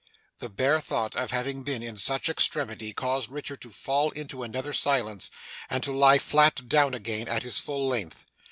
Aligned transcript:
The 0.39 0.49
bare 0.49 0.79
thought 0.79 1.15
of 1.15 1.29
having 1.29 1.61
been 1.61 1.83
in 1.83 1.95
such 1.99 2.27
extremity, 2.27 2.91
caused 2.91 3.29
Richard 3.29 3.61
to 3.61 3.69
fall 3.69 4.09
into 4.09 4.41
another 4.41 4.73
silence, 4.73 5.29
and 5.69 5.83
to 5.83 5.91
lie 5.93 6.17
flat 6.17 6.67
down 6.67 6.95
again, 6.95 7.27
at 7.27 7.43
his 7.43 7.59
full 7.59 7.87
length. 7.87 8.25